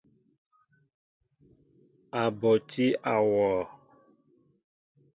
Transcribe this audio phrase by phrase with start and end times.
[2.21, 3.59] A ɓotí awɔɔ.